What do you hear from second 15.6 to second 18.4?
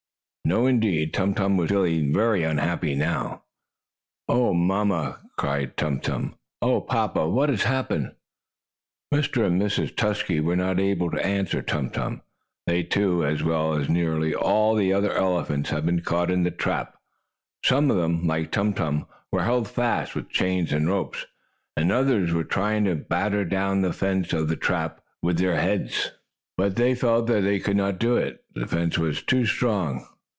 had been caught in the trap. Some of them,